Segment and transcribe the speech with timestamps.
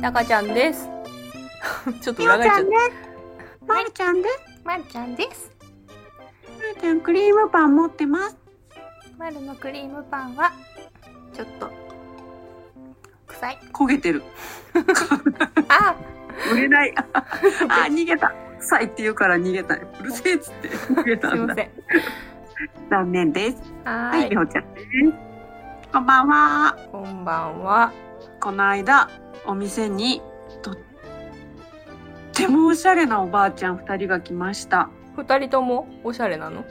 [0.00, 0.88] 中ちゃんです。
[2.02, 3.06] ちょっと裏返っちゃっちゃんです。
[3.66, 4.38] まるちゃんです。
[4.38, 4.64] た。
[4.64, 5.52] まるちゃんです。
[6.58, 8.36] まるちゃんクリームパン持ってます。
[9.16, 10.52] まるのクリームパンは、
[11.32, 11.70] ちょっと、
[13.28, 13.58] 臭い。
[13.72, 14.22] 焦げてる。
[15.68, 15.94] あ
[16.52, 16.94] 売れない。
[17.06, 17.24] あ、
[17.88, 18.32] 逃げた。
[18.58, 19.74] 臭いって言うから逃げた。
[19.74, 21.36] うるせえっつって逃げたんだ。
[21.36, 21.70] すいません。
[22.90, 23.56] 残念です。
[23.84, 24.30] ははい、ーい。
[24.30, 24.86] みおちゃんです。
[25.92, 26.76] こんばんは。
[26.92, 27.92] こんばんは。
[28.40, 29.08] この間、
[29.44, 30.22] お店に、
[30.62, 30.76] とっ
[32.32, 34.88] てもおしゃれなおばあちゃん二人が来ました。
[35.16, 36.64] 二人ともおしゃれなの？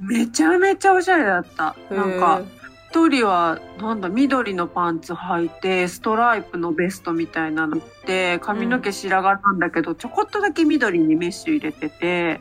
[0.00, 1.74] めちゃめちゃおしゃれだった。
[1.90, 2.58] なんかへ、
[2.90, 12.40] 一人は、なんだ、緑のパンツ履いて、ストライプのベストみたいなのって、髪の毛白髪なんだけど、ちょこっとだけ緑にメッシュ入れてて、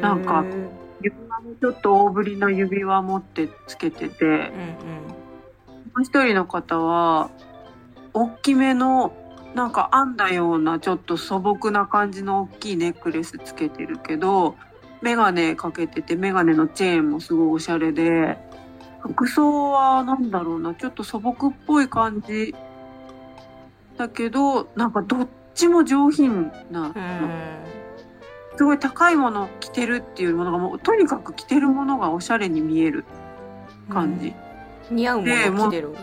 [0.00, 0.44] なんか
[1.00, 4.42] 指輪もちょっと大ぶりの指輪持ってつけてて、うんうん。
[4.42, 4.50] も
[5.98, 7.30] う一人の方は、
[8.14, 9.12] 大きめの、
[9.54, 14.56] なんか編んだような、ちょっと素朴な感じの大きいネックレスつけてるけど、
[15.02, 18.38] メガネかけてて、メガネのチェーンもすごいおしゃれで、
[19.00, 22.54] 服装はなんだろうな、ちょっと素朴っぽい感じ
[23.98, 26.94] だけど、なんかどっちも上品な。
[28.56, 33.04] すごい高いものを着てるっていうものがもう、とにかく着てるものがおしゃれに見える
[33.90, 34.32] 感じ。
[34.90, 35.96] 似合うもでの着てる？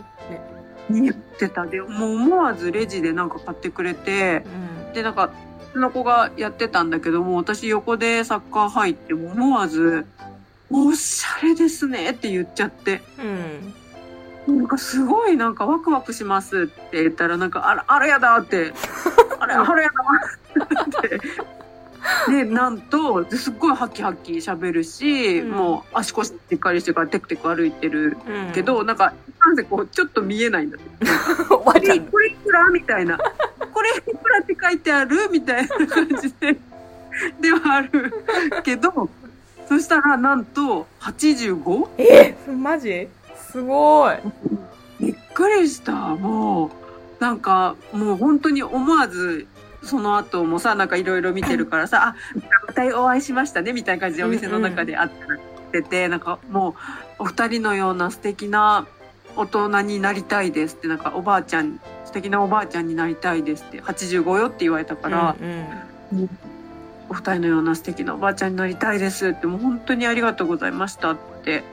[0.91, 1.01] ね。
[1.01, 4.43] 似合ってたで、もう思わずレジでなんか買ってくれて、
[4.87, 4.93] うん。
[4.93, 5.31] で、なんか、
[5.73, 10.05] その子がやってたんだけども、私横でサッカー入っても思わず、
[10.69, 13.01] おしゃれですねって言っちゃって、
[14.47, 14.57] うん。
[14.57, 18.73] なんかすごいなんかワクワクしますって言ったら、なんか、あら、あれやだって、
[19.39, 21.19] あれ、あれやだって。
[22.27, 28.53] で、なんと、ですっごいハキハキ喋るし、うんもう足腰しっかりしてるからテクテク歩いてるうん。
[28.53, 29.13] けど、なんか、
[29.45, 31.53] なんせこう、ちょっと見えないんだって。
[31.53, 32.05] おばあちゃえ、ん。
[32.05, 33.17] これいくらみたいな。
[33.17, 36.57] これいくらって書いてあるみたいな感じで、
[37.39, 38.13] ではある
[38.63, 39.09] けど、
[39.67, 41.89] そしたらなんと 85?
[41.97, 43.07] えマジ？
[43.35, 44.15] すごい。
[44.99, 45.93] びっくりした。
[45.93, 46.69] もう、
[47.23, 49.47] なんか、もう本当に思わず、
[49.83, 52.15] その後もさ、なんかいろいろ見てるからさ、あ、
[52.67, 55.09] またお会いしましたね、みたいな感じでお店の中で会っ
[55.71, 56.75] てて、なんかも
[57.19, 58.87] う、お二人のような素敵な
[59.35, 66.29] 大人になりたいですって、なんかおばあちゃん、素敵なおばあちゃんになりたいですって、85よって言われたから、うんうん。
[67.09, 71.63] お二人のような素敵なおばあちゃんになりたいですって、もう本当にありがとうございましたって、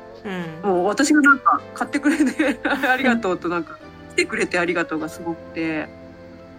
[0.65, 0.71] うん。
[0.71, 3.79] もう私がなんか買ってくれて ありがとうとなんか
[4.13, 5.89] 来てくれてありがとうがすごくて、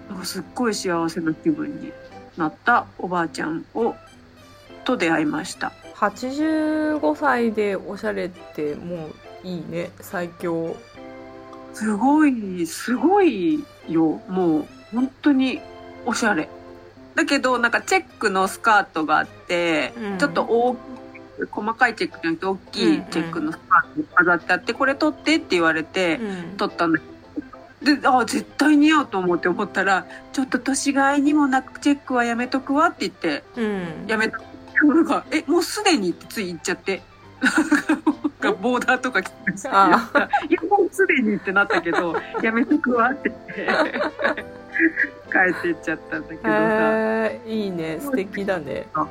[0.10, 1.94] なんかすっごい幸せな気分に
[2.38, 3.96] なったおばあちゃんを、
[4.84, 5.72] と出会いました。
[5.96, 9.10] 85歳でおしゃれっても
[9.44, 9.92] ういいね。
[10.02, 10.76] 最強。
[11.74, 14.22] すごい、すごいよ。
[14.28, 15.62] もう本当に
[16.06, 16.50] おしゃれ。
[17.16, 20.80] だけどなんかチェックのスカートがあって、うんちょっと大きい、
[21.52, 27.19] 細かいチェックじゃなくて大きいチェックのスカートが飾ってあって、これ取ってって言われて、うん取ったんだけど。
[27.82, 34.06] で、あ、絶対似合うと思って思ったら、ちょっと年がいにもなくチェックはやめとくわって言って、うん。
[34.08, 34.40] やめた。
[34.84, 37.02] なんか、え、もうすでにってつい言っちゃって。
[38.62, 39.66] ボーダーとか着てるし。
[39.66, 40.10] いあ
[40.50, 44.02] や、もうすでにってなったけど、やめとくわって言って、
[45.32, 47.30] 帰っていっちゃったんだけどさ。
[47.46, 48.00] いいね。
[48.02, 48.88] 素敵だね。
[48.94, 49.04] ほ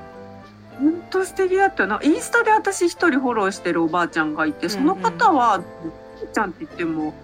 [0.84, 2.00] んと素敵だったよな。
[2.02, 5.60] インスタで私一人フォローしてるおばあちゃんがいて、その方は、おばあ
[6.32, 7.14] ちゃんって言っても、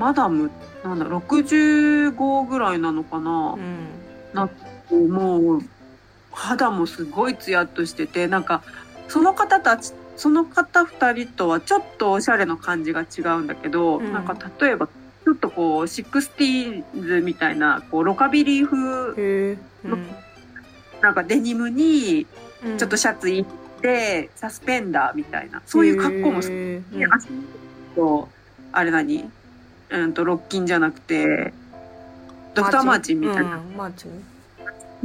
[0.00, 0.50] マダム、
[0.82, 3.54] なんだ、65ぐらいなのかな。
[4.90, 5.10] うん。
[5.10, 5.62] もう、
[6.32, 8.62] 肌もすごいツヤっとしてて、なんか、
[9.08, 19.58] その方たち、その方二人とはちょっとおしゃれの感じが違うんだけど、うんなんか例えば、ちょっとこう、 Sixties みたいな、こう、ロカビリー風、へえ。
[19.84, 20.08] うん
[21.02, 22.26] なんかデニムに、
[22.64, 22.78] うん。
[22.78, 23.44] ちょっとシャツいっ
[23.82, 26.84] て、サスペンダーみたいな、そういう格好もすへる。
[26.94, 27.28] え足
[27.94, 28.28] と、
[28.72, 29.30] あれ何？
[29.90, 31.52] うんと、ロッキンじゃなくて、
[32.54, 34.24] ドクターマーチンみたいなうんマーチン。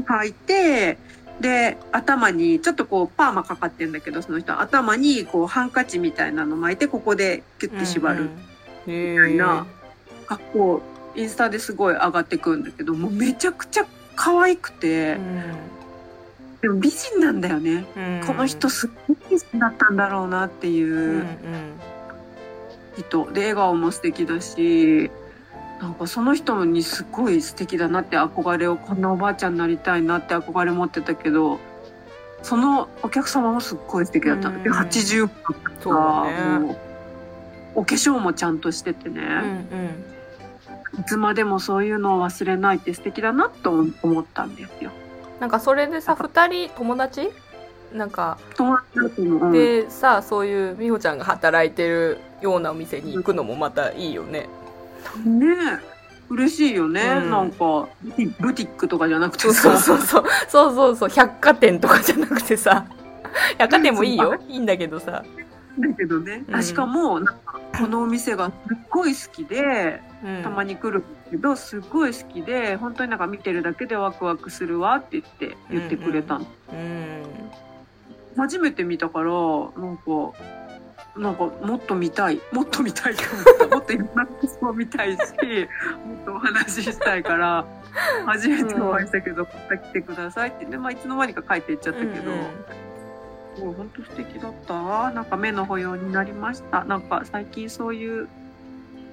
[0.06, 0.98] 履いて、
[1.40, 8.30] で、頭に、ちょっとこう、パーマかかってんだけど、その人、頭に、こう、ハンカチみたいなの巻いて、ここでキュッて縛る。
[8.86, 9.66] みたいな
[10.28, 10.82] 格好、
[11.16, 13.86] インスタですごい上がってくるんだけど、もうめちゃくちゃ
[14.16, 15.18] 可愛くて、
[16.62, 17.86] でも美人なんだよね。
[17.96, 18.28] うん。
[18.28, 21.26] この人すっごい美人だったんだろうなっていう
[22.98, 23.32] 人。
[23.32, 25.12] で、笑顔も素敵だし、
[25.82, 31.60] なんかその人にすごい素敵だなって憧れを、こんなおばあちゃんになりたいなって憧れ持ってたけど、
[32.42, 34.50] そのお客様もすっごい素敵だった。
[34.52, 35.30] で、うん80
[35.82, 36.60] そうだね。
[36.60, 36.78] もう
[37.76, 39.22] お化粧もちゃんとしててね。
[39.22, 41.02] うんうん。
[41.02, 44.92] いつまでもそういうのを忘れないって素敵だなと思ったんですよ。
[45.42, 47.32] なんかそれでさ2人友達？
[47.92, 48.38] なんか。
[49.52, 54.48] でさそういう美穂ちゃんが働いてるようなお店に行くのもまたいいよね。
[55.26, 55.46] ね
[55.82, 55.96] え。
[56.30, 57.30] 嬉しいよね、うん。
[57.30, 57.88] なんか
[58.40, 59.78] ブティックとかじゃなくてそうさ。
[59.78, 60.24] そうそうそう。
[60.48, 61.10] そうそうそう。
[61.10, 62.86] 百貨店とかじゃなくてさ。
[63.60, 64.36] 百貨店もいいよ。
[64.48, 65.24] いいんだけどさ、
[65.78, 66.56] だけどね、うん。
[66.56, 77.24] あしかもなんかこのお店がすっごい好きでうん、たまに来るけどすっごい好きで本当になんか見てるだけでワクワクするわって言って言ってくれたの、うん。
[78.38, 80.04] 初めて見たからなんか
[81.18, 83.76] なんかもっと見たいもっと見たいと思った。
[83.76, 85.18] もっといろんなことを見たいし
[86.06, 87.66] もっとお話ししたいから
[88.26, 90.66] 初めてお会いしたけど、また来てくださいって。
[90.66, 92.32] で、まあ、いつの間にか帰っていっちゃったけど、
[93.66, 94.74] もう本当素敵だった。
[94.74, 96.84] わなんか目の保養になりました。
[96.84, 98.28] なんか最近そういう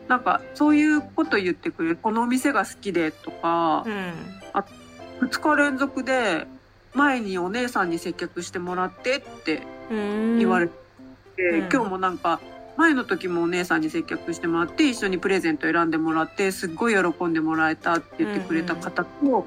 [0.09, 1.97] なんかそういうこと言ってくれる。
[1.97, 5.29] このお店が好きでとかう、ん。
[5.29, 6.49] 2日連続で
[6.95, 10.39] 前にお姉さんに接客してもらってってうん。
[10.39, 10.82] 言われて、
[11.39, 11.59] うん。
[11.59, 12.41] 今日もなんか
[12.77, 19.47] 前の時もお姉さんに接客してもらって一緒にプレゼント選んでもらってすっごい喜んでもらえたって言ってくれた方と、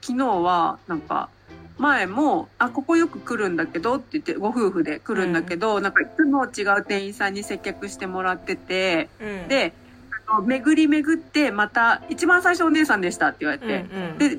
[0.00, 1.28] 昨日はなんか
[1.78, 9.48] 前も「あここよく来るんだけど」って言ってご夫婦で来るんだけど、なんかいつも違う店員さんに接客してもらっててうん。
[9.48, 9.72] で
[10.28, 14.26] あの巡り巡ってまた一番最初お姉さんでしたって言われうんて。
[14.26, 14.38] うん。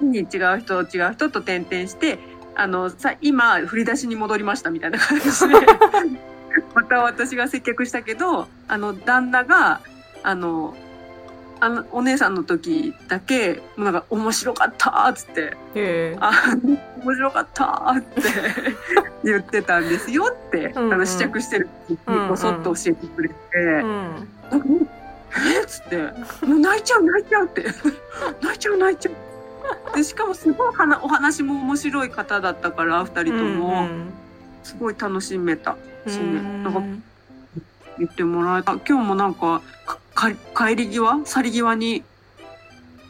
[0.00, 2.20] に違う人違う人と転々して
[2.58, 5.54] あのさ今振り出しに戻りましたみたいな感じで。
[6.74, 9.80] また私が接客したけどあの旦那が
[10.24, 10.74] あの
[11.60, 16.16] あのお姉さんの時だけもうなんか面白かったっつって。
[16.20, 16.32] あ
[17.04, 18.22] 面白かったって
[19.22, 20.94] 言ってたんですよって、うんうん。
[20.94, 23.34] あの試着してる時にこそっと教えてくれて。
[23.54, 24.28] うん。
[25.36, 25.96] えっつって、
[26.46, 27.64] もう泣いちゃう泣いちゃうって。
[28.42, 29.27] 泣いちゃう泣いちゃう。
[29.94, 33.88] で、しかもすごい話お話も面白い方だったから、二人とも、
[34.62, 35.76] すごい楽しめた。
[36.06, 36.40] うんしね。
[36.62, 36.82] なんか
[37.98, 38.72] 言ってもらえた。
[38.72, 39.62] 今日もなんか、
[40.56, 41.24] 帰り際？
[41.24, 42.04] 去り際に、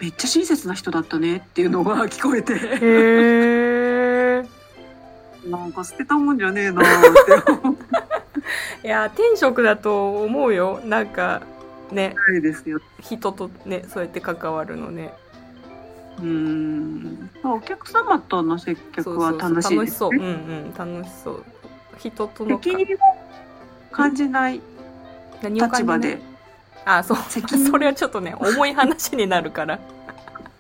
[0.01, 1.39] めっちゃ親切な人だったね。
[1.39, 2.55] っていうのが 聞こえて、
[5.49, 7.77] なんか捨てたもんじゃねえなーっ
[8.83, 8.87] て。
[8.87, 10.81] いや天職だと思うよ。
[10.85, 11.43] なんか
[11.91, 12.15] ね。
[12.27, 12.81] たいですよ。
[13.01, 15.13] 人とねそうやって関わるのね
[16.19, 17.31] うーん。
[17.45, 19.77] お客様との接客は楽しいですね。
[19.77, 21.45] 楽しそううんうん楽しそう
[21.99, 22.99] 人との責任を
[23.91, 24.61] 感じない
[25.43, 26.19] 立場で。
[26.85, 29.79] あそうそれはちょっとね重い話になるから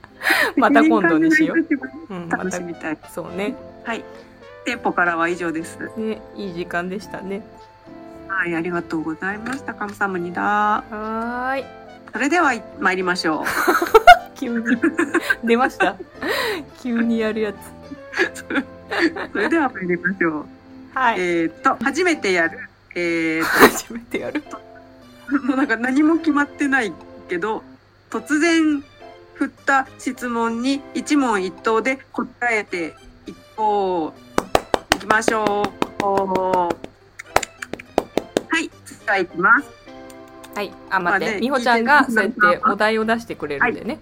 [0.56, 2.98] また今度にしよう、うん、ま楽みたい。
[3.10, 4.04] そうねはい。
[4.64, 5.78] 店舗からは以上です。
[5.96, 7.42] ねいい時間でしたね
[8.28, 9.74] はい、ありがとうございました。
[9.74, 10.42] カムサムニダ。
[10.42, 11.64] はーい
[12.12, 13.44] それでは参りましょう。
[14.38, 14.64] 急に
[15.44, 15.96] 出ました？
[16.82, 17.56] 急にやるやつ
[19.32, 20.46] それでは参りましょう。
[20.94, 22.58] はいえーっと、初めてやる。
[22.94, 24.40] えーっ初めてやる？
[24.42, 24.56] と、
[25.46, 26.92] もうなんか何も決まってない
[27.28, 27.62] けど、
[28.10, 28.82] 突然
[29.34, 32.96] 振った質問に一問一答で答えて
[33.26, 34.94] いこう。
[34.94, 36.04] 行きましょう。
[36.04, 36.68] は
[38.60, 39.68] い、次は行きます。
[40.56, 44.00] はいあ待っまあねて美穂ちゃんがそうやってお題を出してくれるんでね、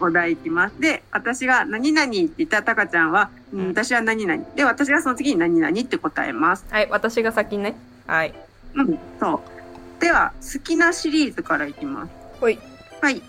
[0.00, 0.80] お題いきます。
[0.80, 4.44] で、私が何々って言ったたかちゃんは、うんうん私は何々。
[4.54, 6.66] で、私がその次に何々って答えます。
[6.70, 7.76] はい、私が先ね。
[8.06, 8.34] はい。
[8.74, 9.42] うん、そ
[9.98, 10.00] う。
[10.00, 12.12] では、好きなシリーズからいきます。
[12.40, 12.58] ほい。
[13.00, 13.20] はい。
[13.20, 13.24] 好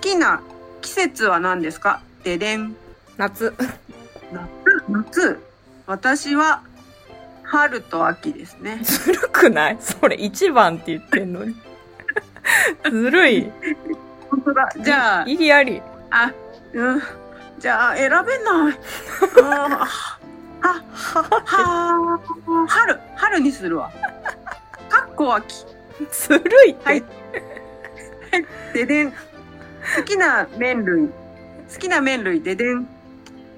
[0.00, 0.40] きな
[0.80, 2.00] 季節は何ですか？
[2.22, 2.76] ででん。
[3.16, 3.52] 夏。
[4.32, 4.48] 夏。
[4.88, 5.40] 夏。
[5.86, 6.62] 私は、
[7.42, 8.80] 春と秋ですね。
[8.84, 9.78] ずるくない？
[9.80, 11.54] それ一番って言ってんのに。
[12.90, 13.50] ずるい。
[14.30, 14.68] 本当だ。
[14.78, 15.82] じゃあ、意義あり。
[16.16, 16.32] あ、
[16.72, 17.02] うん。
[17.58, 18.78] じゃあ、選べない。
[19.36, 19.68] うんは、
[20.62, 20.80] は、
[22.68, 23.90] 春、春にするわ。
[24.88, 25.66] かっこ秋。
[26.12, 26.88] ずるいって。
[26.88, 27.02] はい
[28.72, 29.10] ででん。
[29.10, 29.16] 好
[30.04, 31.08] きな麺類。
[31.08, 31.14] 好
[31.78, 32.86] きな麺類ででん。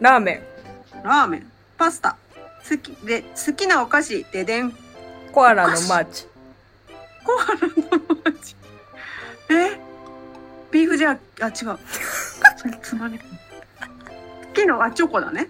[0.01, 0.43] ラーメ
[1.05, 1.53] ラーメン。
[1.77, 2.17] パスタ。
[2.69, 4.69] 好き、で、好きなお菓子ででん。
[4.69, 4.77] ン。
[5.33, 6.27] コアラのマーチ。
[7.23, 7.59] コアラの
[8.25, 8.57] 味。
[9.51, 9.79] え？
[10.71, 11.79] ビーフジャーキー、あ、違う。
[12.83, 13.19] つまみ。
[13.19, 13.25] 好
[14.55, 15.49] きな、あ、チョコだね。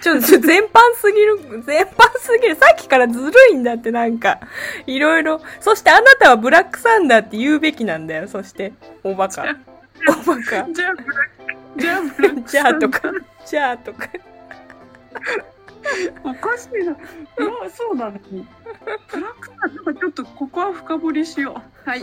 [0.00, 2.54] ちょ、ちょ、全般すぎる、全般すぎる。
[2.56, 4.40] さっきからずるいんだってなんか、
[4.86, 5.40] いろいろ。
[5.60, 8.28] そしてあなたはブラックサンダーって言うべきなんだよ。
[8.28, 9.42] そして、おバカ。
[9.42, 10.66] おバカ。
[10.72, 11.24] じゃあ、ブラッ
[11.74, 13.00] ク、じゃあ、ブラックじゃあとか、
[13.46, 14.08] じゃあとか。
[16.24, 16.92] おかしいな。
[16.92, 16.94] いや、
[17.72, 18.46] そうなのに。
[19.10, 21.88] ブラックさん、なんかちょっとここは深掘りしよう。
[21.88, 22.02] はい。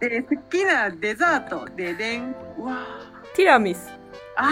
[0.00, 2.34] で、好きなデザート、ででん。
[2.58, 2.97] うわー
[3.38, 3.88] ティラミス。
[4.36, 4.50] あ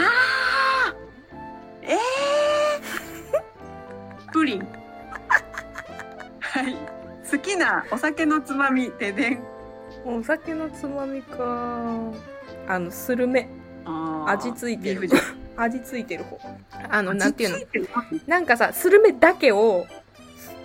[1.82, 4.68] ーえー、 プリン。
[6.38, 6.76] はい。
[7.28, 9.42] 好きなお酒のつまみ、ででん。
[10.04, 12.12] お酒のつまみか。
[12.68, 13.48] あの、スルメ。
[14.28, 15.08] 味ついてる。
[15.56, 16.38] 味ついてる方。
[16.88, 17.58] あの、なんていうの？
[18.28, 19.84] なんかさ、スルメだけを、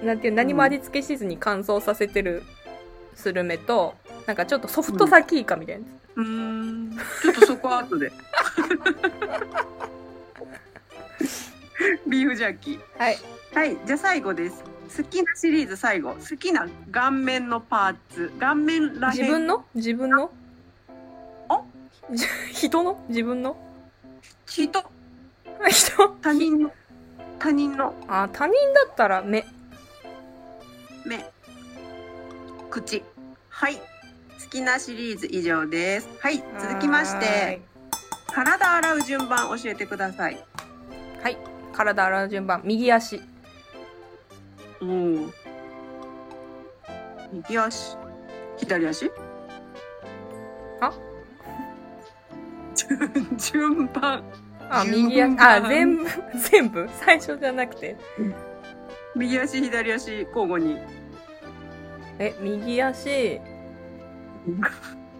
[0.03, 0.37] なんていうの？
[0.37, 2.43] 何も味付けしずに乾燥させてる
[3.15, 5.85] スルメと、なんかちょっとソフトサキイカみたいな。
[6.15, 6.97] うーん。
[7.21, 8.11] ちょっとそこは後で。
[12.07, 12.79] ビーフジャーキー。
[12.97, 13.17] はい。
[13.53, 14.63] はい、じゃあ最後です。
[14.95, 16.13] 好きなシリーズ最後。
[16.13, 18.31] 好きな顔面のパーツ。
[18.39, 19.17] 顔面らへん。
[19.17, 19.65] 自分の？
[19.75, 20.31] 自分の？
[21.49, 21.61] あ？
[22.11, 23.03] じ人の？
[23.07, 23.55] 自分の？
[24.45, 24.83] 人。
[25.69, 26.07] 人？
[26.21, 26.71] 他人の。
[27.39, 29.45] 他人のあ、他人だったら目。
[31.05, 31.25] 目。
[32.71, 33.03] 口。
[33.49, 33.75] はい。
[33.75, 33.81] 好
[34.49, 36.09] きなシリーズ以上です。
[36.21, 37.61] はい、続きまして、
[38.33, 40.33] 体洗う順番教えてください。
[40.33, 40.43] はい。
[41.21, 41.37] はい。
[41.73, 42.61] 体洗う順番。
[42.63, 43.21] 右足。
[44.79, 45.33] うん。
[47.33, 47.97] 右足。
[48.57, 49.11] 左足？
[50.79, 50.93] あ
[53.37, 54.23] 順番。
[54.69, 55.37] あ、右足。
[55.39, 56.09] あ、全部、
[56.49, 56.89] 全部？
[57.05, 57.95] 最初じゃなくて。
[59.15, 60.77] 右足、左足、交互に。
[62.19, 63.39] え、右足。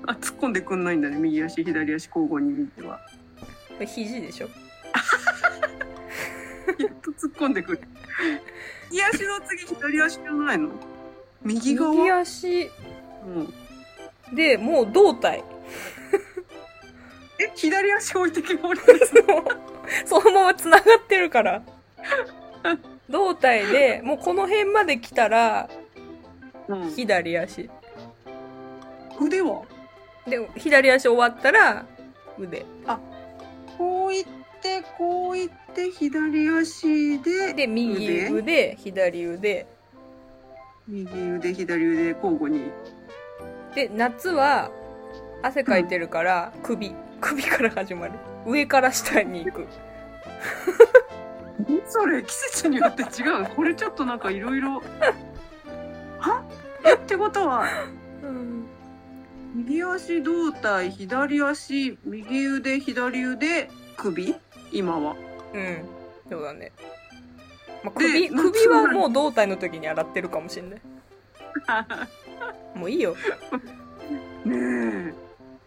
[0.07, 1.17] あ、突っ込んでくんないんだね。
[1.17, 2.99] 右足、左足、交互に見ては。
[3.85, 4.49] 肘でしょ？
[6.79, 7.81] やっと突っ込んでくる。
[8.89, 10.69] 右足の次、左足じゃないの？
[11.43, 11.91] 右側？
[11.93, 12.69] 右足
[14.29, 14.35] うん。
[14.35, 15.43] で、もう胴体。
[17.39, 19.13] え、左足置いてけぼりです？
[20.05, 21.61] そのまま繋がってるから。
[23.09, 25.69] 胴体で、もうこの辺まで来たら、
[26.67, 26.91] うん。
[26.91, 27.69] 左足。
[29.19, 29.63] 腕は？
[30.27, 31.85] で、左足終わったら、
[32.37, 32.65] 腕。
[33.77, 34.25] こういっ
[34.61, 38.29] て、こういって、左足で、で、右腕？
[38.29, 39.65] 腕、左腕。
[40.87, 42.71] 右腕、左腕、交互に。
[43.75, 44.71] で、夏は、
[45.41, 46.93] 汗かいてるから、首。
[47.19, 48.13] 首から始まる。
[48.45, 49.67] 上から下に行く。
[51.85, 53.49] それ、季節によって違うの。
[53.49, 54.81] これちょっとなんかいろいろ。
[56.95, 57.65] ってことは、
[58.23, 58.65] うん。
[59.55, 64.35] 右足胴体、左足、右腕、左腕、首？
[64.71, 65.15] 今は。
[65.53, 65.85] うん。
[66.29, 66.71] そうだね。
[67.83, 70.81] まあ、で首、夏首はもう胴体の時に洗ってるかもしんない。
[72.75, 73.15] もういいよ。
[74.45, 75.13] ねえ。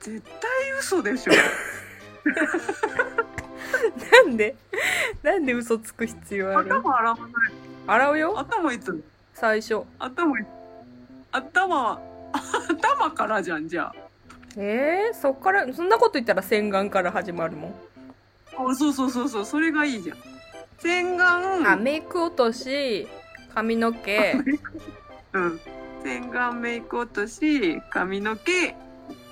[0.01, 1.33] 絶対嘘でしょ。
[4.25, 4.57] なんで？
[5.23, 6.75] なんで嘘つく必要ある？
[6.75, 7.29] 頭洗わない。
[7.87, 9.05] 洗うよ頭いつ？
[9.35, 9.83] 最初。
[9.99, 10.47] 頭い
[11.35, 12.01] 頭は、
[12.33, 13.93] 頭からじゃん、じゃ
[14.57, 17.75] えー、そっから、そんなこと言ったら洗顔から始まるもん。
[18.57, 18.71] あ。
[18.71, 20.19] あそうそうそうそう、それがいいじゃん。
[20.79, 21.69] 洗顔。
[21.69, 23.09] あ、メイク落とし、
[23.53, 24.37] 髪の毛、
[25.35, 25.61] うん。
[26.05, 28.77] 洗顔メイク落とし、髪の毛、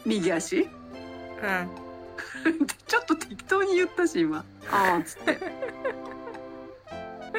[0.05, 0.67] 右足うん。
[2.89, 4.45] ちょっと適当に言ったし、今。
[4.73, 5.39] ああ、つって。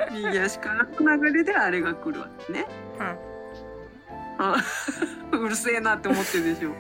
[0.10, 2.66] 右足からの流れであれが来るわけね。
[2.98, 3.33] うん。
[4.44, 4.56] あ
[5.32, 6.72] うるせえなって思ってるでしょ。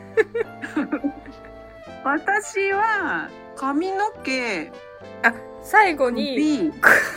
[2.04, 4.72] 私は、髪の毛、
[5.24, 6.72] あ、最後に、首、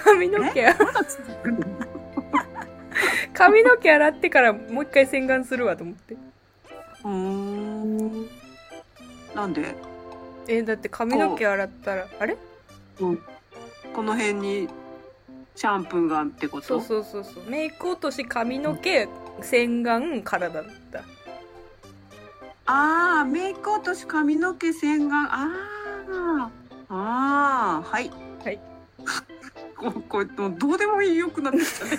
[0.05, 0.75] 髪の毛、
[3.35, 6.15] 髪の毛洗ってからもう一回洗顔するわと思って。
[6.15, 8.29] うーん。
[9.35, 9.75] なんで？
[10.49, 12.37] えだって髪の毛洗ったら、あれ？
[12.99, 13.17] こ
[14.03, 14.69] の辺に
[15.57, 16.67] シャンプーがってこと？
[16.67, 17.45] そうそうそうそう。
[17.51, 19.09] メイク落とし、髪の毛、
[19.43, 21.01] 洗顔、体だった。
[22.67, 25.49] ああ、メイク落とし、髪の毛、洗顔、あ
[26.11, 26.51] あ、
[26.89, 28.11] ああ、はい。
[28.45, 28.61] はい。
[29.77, 31.99] ここどうでもいいよくなってきたね。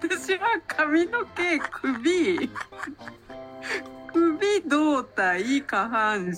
[0.00, 2.50] 私は髪の毛、首、
[4.12, 6.34] 首、胴体、下半身、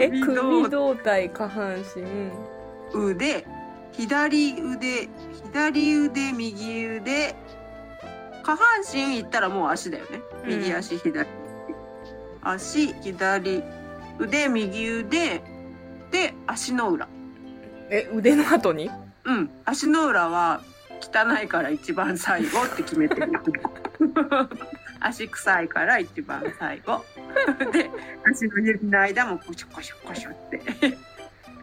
[0.00, 2.55] え、首、胴体、下半身。
[2.94, 3.44] 腕
[3.92, 5.08] 左腕
[5.52, 7.34] 左腕右腕。
[8.42, 10.20] 下半身いったらもう足だよね。
[10.44, 10.50] うん。
[10.60, 11.26] 右足左、
[12.42, 13.62] 足左
[14.18, 15.42] 腕右腕。
[16.10, 17.08] で足の裏。
[17.90, 18.90] え、腕の後に？
[19.24, 19.50] うん。
[19.64, 20.62] 足の裏は
[21.00, 23.32] 汚いから一番最後って決めてる。
[25.00, 27.04] 足臭いから一番最後。
[27.72, 27.90] で
[28.24, 30.60] 足の指の間もコショコショコショって。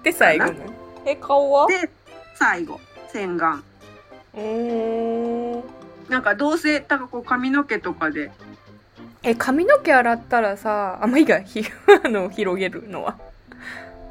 [0.04, 0.83] で、最後の？
[1.10, 1.68] え、顔は？
[1.68, 1.90] で
[2.36, 2.80] 最後
[3.12, 3.60] 洗顔
[4.34, 5.64] おー
[6.10, 8.32] なんかどうせ、なんかこう髪の毛とかで。
[9.24, 11.64] え、髪の毛洗ったらさ、あ、まあ、いいか、ひ、
[12.04, 13.18] あの、広げるのは？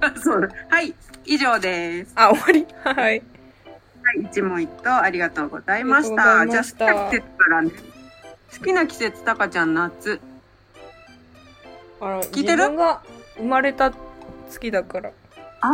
[0.01, 0.49] あ そうだ。
[0.71, 0.95] はい、
[1.25, 2.13] 以上です。
[2.15, 2.67] あ、終わり？
[2.83, 2.97] はい。
[3.05, 3.23] はい、
[4.23, 6.47] 一問一答ありがとうございましあた。
[6.49, 7.71] じゃあ好きな季節からね。
[8.59, 10.21] 好きな季節、たかちゃん夏。
[12.01, 12.57] あら、聞いてる？
[12.57, 13.03] 自分が
[13.37, 13.93] 生まれた
[14.51, 15.11] 月だから。
[15.61, 15.71] あ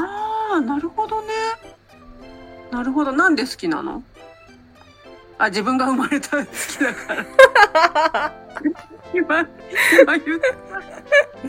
[0.57, 1.29] ー、なるほどね。
[2.71, 3.13] なるほど。
[3.13, 4.03] なんで好きなの？
[5.39, 7.25] あ、自分が生まれた好きだから。
[9.15, 9.41] 今、
[10.03, 10.41] 今言っ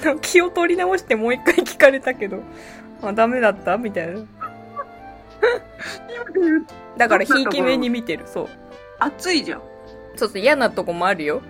[0.01, 0.15] た。
[0.15, 2.44] 気を取り直してもう一回聞かれたけど、
[3.01, 3.77] あ、ダメだった？
[3.77, 4.22] みたいな。
[6.98, 8.25] だから、ひいき目に見てる。
[8.27, 8.50] そう。
[9.00, 9.62] 暑いじゃん。
[10.15, 11.41] そうそう、嫌なとこもあるよ。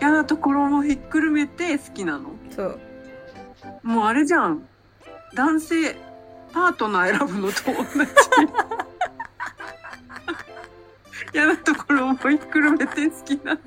[0.00, 2.30] 嫌なところもひっくるめて好きなの。
[2.50, 2.78] そう。
[3.82, 4.66] もうあれじゃん。
[5.34, 5.96] 男性、
[6.52, 8.10] パートナー選ぶのと同じ。
[11.32, 13.58] 嫌なところもひっくるめて好きな。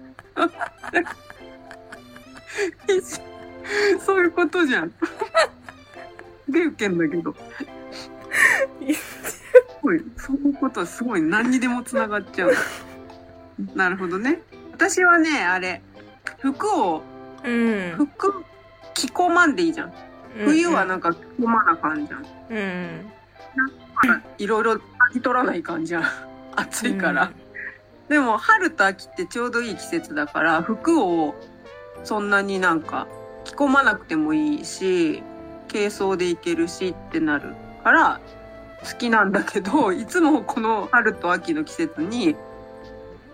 [4.00, 4.92] そういうことじゃん。
[6.46, 7.34] すげえウケんだけど。
[7.34, 8.10] す
[9.82, 12.54] ごい、そういうことはすごい何にでもつながっちゃう。
[13.76, 14.42] なるほどね。
[14.74, 15.82] 私はね、あれ、
[16.40, 17.04] 服を、
[17.44, 17.96] うん。
[17.96, 18.44] 服
[18.94, 19.94] 着込まんでいいじゃん。
[20.46, 22.20] 冬はなんか着込まな感じじゃん。
[22.22, 22.28] うん。
[22.28, 22.43] うん。
[24.38, 24.80] いろいろ嗅
[25.14, 26.04] ぎ取らない感じじゃん。
[26.56, 27.32] 暑いから。
[28.10, 31.36] でも春と秋ってちょうどいい季節だから服を
[32.04, 33.08] そんなになんか
[33.46, 35.24] 着込まなくてもいいし
[35.72, 38.20] 軽装でいけるしってなるから
[38.84, 42.36] 好きなんだけどいつもこの春と秋の季節に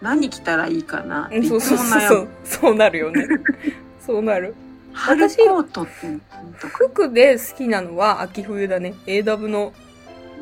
[0.02, 1.44] 何着たらいいかなってうん。
[1.44, 2.28] いつもそうそうそう悩むそう。
[2.44, 3.28] そうなるよね。
[4.00, 4.56] そうなる。
[5.00, 6.22] 春私コートって言う
[6.60, 8.94] とか服で好きなのは秋冬だね。
[9.06, 9.74] AW の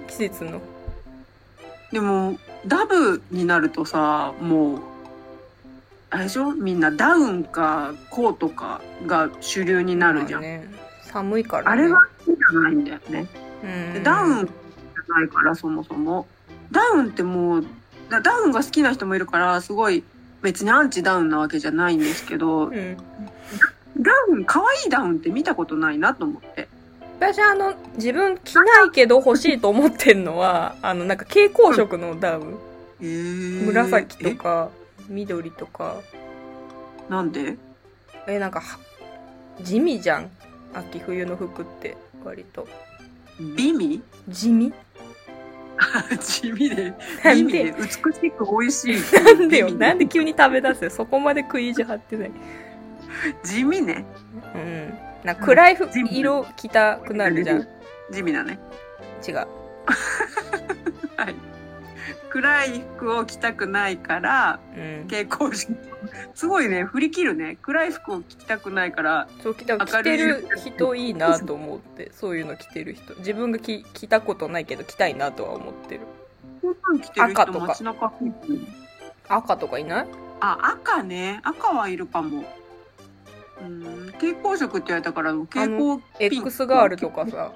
[0.07, 0.61] 季節の。
[1.91, 4.79] でもダブになるとさもう
[6.09, 6.53] あれでしょ？
[6.53, 10.67] みんなダウンかコートかが主流になるじゃん、まあね。
[11.03, 11.69] 寒いからね。
[11.69, 13.27] あれは好きじゃないんだよね、
[14.03, 16.27] ダウンじゃないからそもそも
[16.71, 17.65] ダウンってもう
[18.09, 20.03] だダウンが好きな人もいるからすごい
[20.41, 22.97] 別にアンチダウンなわけじゃないんですけどうん。
[23.99, 26.67] ダウン可愛いダウンって見たことないなと思って
[27.19, 32.57] 私あの、自分着ないけど欲しいと思ってんのは、 あの、なんか蛍光色のダウン。
[33.01, 34.69] へー紫とか、
[35.09, 35.97] 緑とか。
[37.09, 37.57] えなんで？
[38.27, 38.77] え、なんかは、
[39.61, 40.29] 地味じゃん。
[40.73, 42.67] 秋冬の服って、割と。
[43.39, 44.01] 美味？
[44.29, 44.73] 地味？
[46.19, 49.71] 地味でなん美味でで、美しく美味しいなんでよ？
[49.71, 50.89] なんで急に食べ出すよ。
[50.89, 52.31] そこまで食い意地張ってない。
[53.43, 54.05] 地味ね。
[54.55, 54.93] うん。
[55.23, 57.67] な暗い服色着たくなるじゃん。
[58.11, 58.59] 地味だね。
[59.27, 59.35] 違う。
[61.17, 61.35] はい。
[62.29, 65.03] 暗い服を着たくないからうん。
[65.09, 65.75] 蛍光色。
[66.35, 66.83] すごいね。
[66.83, 67.57] 振り切るね。
[67.61, 73.15] 暗い服を着たくないからそう着た着てる人いいなと思って、そういうの着てる人。
[73.15, 76.01] 自分が着着たことないけど着たいなとは思ってる。
[76.61, 77.75] てる人赤とか。
[79.29, 80.07] 赤とかいない？
[80.39, 81.41] あ赤ね。
[81.43, 82.43] 赤はいるかも
[83.61, 87.53] うん蛍光色って言われたから蛍光ピンク X ガールとかさ、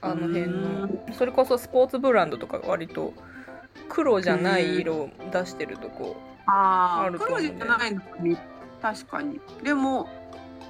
[0.00, 0.88] あの辺うの。
[1.12, 3.12] それこそスポーツブランドとか割と
[3.88, 6.16] 黒じゃない色を出してるとこ。
[6.46, 8.36] あああると思うね黒じゃないのに
[8.80, 10.08] 確かにでも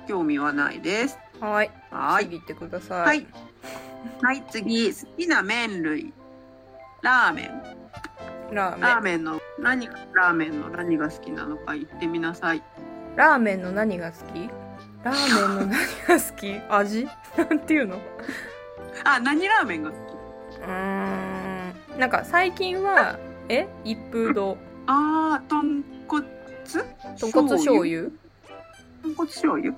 [0.09, 1.71] 興味はないですはい。
[1.91, 3.07] はい次行ってください。
[3.07, 3.27] はい。
[4.23, 6.13] はい次好きな麺類
[7.03, 7.63] ラーメン
[8.53, 8.81] ラーメン。
[8.81, 12.63] ラーメンの何がラーメンの何が好きなのか言ってみなさい
[13.15, 14.49] ラーメンの何が好き？
[15.05, 16.61] ラーメンの何が好き？
[16.69, 17.07] 味？
[17.37, 17.97] なんていうの？
[17.97, 18.01] う
[19.05, 20.59] あ何ラーメンが好き？
[20.61, 20.67] ー
[21.97, 22.01] ん。
[22.01, 23.69] なんか最近は、え？
[23.85, 24.57] 一風堂。
[24.87, 26.27] あー豚骨？
[27.19, 28.11] 豚骨醤油？
[29.03, 29.75] 豚骨醤油？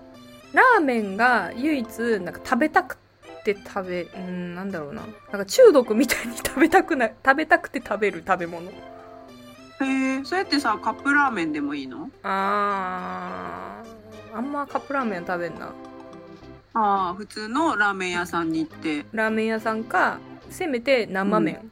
[0.52, 1.86] ラーメンが唯一、
[2.20, 2.96] なんか食べたく
[3.44, 5.02] て食べ、うーん、なんだろうな。
[5.02, 8.68] なんか中毒みたいに 食べたくない、食べたくて食べる食べ物。
[8.70, 8.72] へ
[10.20, 12.10] えそうやってさカップラーメンでもいいの？
[12.22, 13.99] あー、
[14.34, 15.72] あんまカップラーメン食べんな。
[16.72, 20.18] ああ普通のラーメン屋さんに行ってラーメン屋さんか、
[20.50, 21.70] せめて生麺。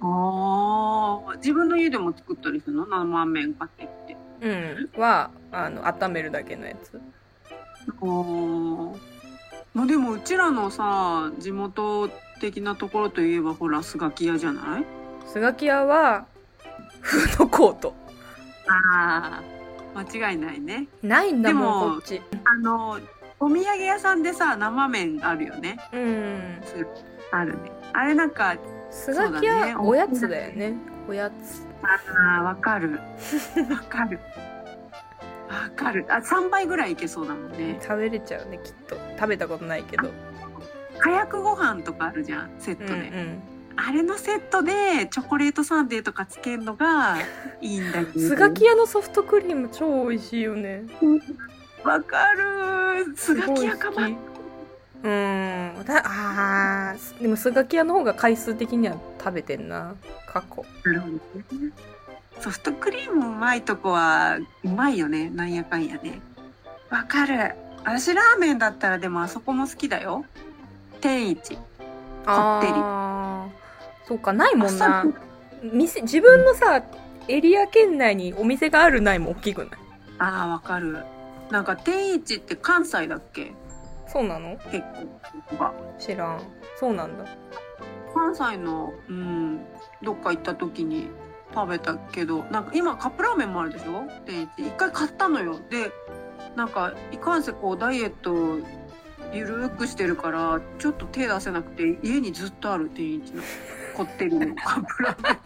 [0.00, 2.86] ああ自分の家でも作ったりするの？
[2.86, 5.00] 生麺買ってきてうん。
[5.00, 7.00] は、あの、温めるだけのやつ。
[7.88, 8.96] あー
[9.72, 14.84] まあでもうちらのさ地元的なところといえばほらスガキ屋じゃない？
[15.26, 16.26] スガキ屋は、
[17.00, 17.94] フードコート。
[18.68, 19.55] ああ
[19.96, 22.20] 間違いないねないんだもん、でもこっち。
[22.44, 22.98] あの
[23.38, 26.60] お土産屋さんでさ生麺あるよねうん。
[27.30, 28.56] あるねあれなんか
[28.90, 30.74] スガキ屋、そうだねおやつだよね。
[31.08, 32.92] おやつああ、わかる。
[33.70, 34.18] わかる。
[35.48, 36.04] わかる。
[36.08, 37.78] あ、3倍ぐらいいけそうだもんね。
[37.82, 40.10] 食べれちゃうねきっと食べたことないけど
[40.98, 43.00] 火薬ご飯とかあるじゃん、セッうんトで。
[43.00, 43.42] うん
[43.76, 47.18] あれのセットでチョコレートサンデーとかつけるのが
[47.60, 48.20] いいんだけど。
[48.20, 50.84] スガキ屋のソフトクリーム超美味しいよね
[51.84, 53.16] わかる。
[53.16, 54.08] スガキ屋かま。
[54.08, 59.94] うんだあーでもスガキ屋の方が回数的には食べてんな
[60.26, 61.20] 過去なるほどね。
[62.40, 65.30] ソフトクリームうまいとこはうまいよね。
[65.30, 66.20] なんやかんやね。
[66.90, 67.54] わかる。
[67.84, 70.24] 私ラーメンだったらでもあそこも好きだよ。
[71.00, 71.56] 天一。
[71.56, 72.72] こってり
[74.06, 75.04] そうかないもんな。
[75.62, 76.82] 店自分のさ
[77.28, 79.68] エリア圏内にお店があるないも大きくない？
[80.18, 80.98] ああ、わかる。
[81.50, 83.52] なんか天一って関西だっけ？
[84.06, 84.56] そうなの？
[84.70, 84.82] 結
[85.50, 85.74] 構が。
[85.98, 86.40] 知らん。
[86.78, 87.24] そうなんだ。
[88.14, 89.60] 関西の、うん、
[90.02, 91.08] どっか行った時に
[91.52, 94.04] 食べたけど、なんか今カップラーメンもあるでしょ？
[94.24, 94.68] 天一。
[94.68, 95.58] 一回買ったのよ。
[95.68, 95.90] で、
[96.54, 98.58] なんかいかんせこうダイエット
[99.32, 103.42] ゆるーくしてるから、ちょっと手出せなくて家にずっとある天一の
[103.96, 104.54] こってりの。
[104.56, 105.34] カップラーメン。
[105.34, 105.40] が。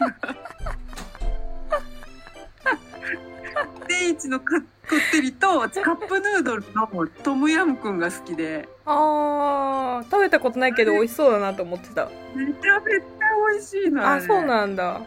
[3.87, 12.09] 天一のかこってりとカップヌードルのトムヤムくんが好きで、あー食べたことないけど美味しそうだなと思ってた。
[12.35, 13.09] めちゃめちゃ
[13.51, 14.07] 美味しいのれ。
[14.07, 14.99] あそうなんだ。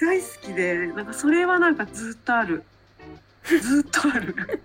[0.00, 0.86] 大好きで。
[0.88, 2.64] なんかそれはなんかずっとある。
[3.44, 4.34] ずっとある。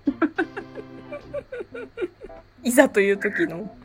[2.64, 3.76] いざという時の。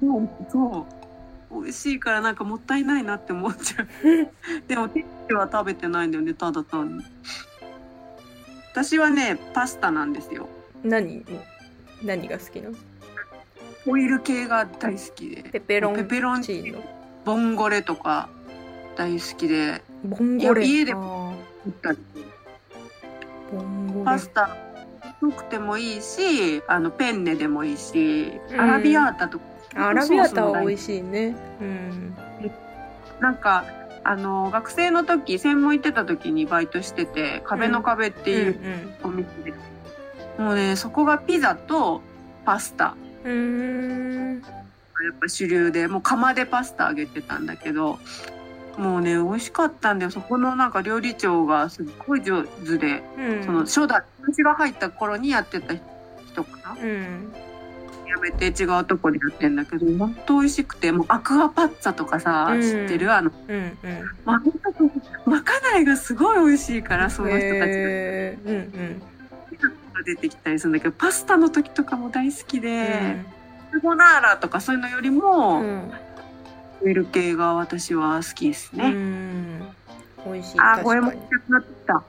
[0.00, 0.97] もうそう
[1.50, 3.88] 美味しいからなんかもったいないなって思っちゃう。
[4.68, 7.04] でもテッは食べてないんだよねただ単に。
[8.72, 10.48] 私はねパスタなんですよ。
[10.84, 11.24] 何？
[12.02, 12.76] 何が好きなの？
[13.86, 15.42] オイル系が大好きで。
[15.50, 16.82] ペペロンペペロンチーノ
[17.24, 18.28] ボンゴレとか
[18.96, 19.82] 大好きで。
[20.04, 20.66] ボンゴレ。
[20.66, 21.32] 家であ
[21.64, 21.98] 作ったり。
[24.04, 24.56] パスタ
[25.20, 28.60] 太くてもいいしあのペンネでもいいし、うん。
[28.60, 31.36] アラビアータとかアラビアータは美味しいね。
[31.60, 32.16] うん。
[33.20, 33.64] なんか
[34.04, 39.52] あの学生の時専門行ってた時にバイトしてて壁の壁ってうんいうお店で、
[40.38, 42.00] もうねそこがピザと
[42.44, 42.96] パスタ。
[43.24, 44.42] うん。
[44.42, 47.98] やっぱ主流でもう釜でパスタあげてたんだけど
[48.76, 50.10] もうね美味しかったんだよ。
[50.10, 53.44] そこのなんか料理長がすっごい上手で、うん。
[53.44, 55.74] その初代私が入った頃にやってた
[56.26, 56.80] 人かな。
[56.80, 57.32] うん
[58.08, 62.62] やめて違うとこでやってんだけど本当美味しくてもうアクアパッツァとかさ、うん。
[62.62, 63.12] 知ってる？
[63.12, 63.76] あのうんうん。
[64.24, 64.40] ま
[65.26, 69.02] まかないがすごい美味しいからその人たちがへーうんうん
[70.04, 73.26] 出てきたりするんだけどパスタの時とかも大好きうで、ん。
[73.70, 75.90] カルボナーラとかそういうのよりも、うん。
[76.82, 78.90] オイル系が私は好きですうね。
[78.90, 79.60] ん。
[80.24, 81.12] 美味しいあー、確これも
[81.48, 81.94] なってきた。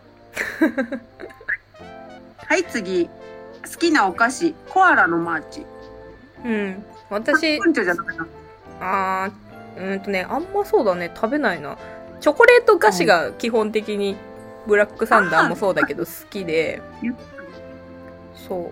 [2.45, 3.07] はい、次。
[3.07, 3.11] 好
[3.77, 5.65] きなお菓子、コアラのマーチ。
[6.45, 6.85] うん。
[7.09, 8.25] 私うんちょじゃなかった。
[9.25, 11.11] あーうーんとねあんまそうだね。
[11.15, 11.77] 食べないな。
[12.19, 14.15] チョコレート菓子が基本的に
[14.67, 16.81] ブラックサンダーもそうだけど好きで。
[18.35, 18.69] そう。